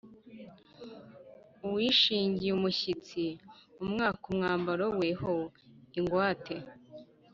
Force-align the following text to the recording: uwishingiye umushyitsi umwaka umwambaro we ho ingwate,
uwishingiye 1.67 2.51
umushyitsi 2.57 3.23
umwaka 3.83 4.23
umwambaro 4.31 4.85
we 4.99 5.09
ho 5.21 5.35
ingwate, 5.99 6.55